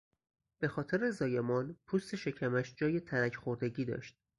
به 0.59 0.67
خاطر 0.67 1.09
زایمان، 1.09 1.77
پوست 1.87 2.15
شکمش 2.15 2.75
جای 2.75 2.99
ترک 2.99 3.35
خوردگی 3.35 3.85
داشت. 3.85 4.15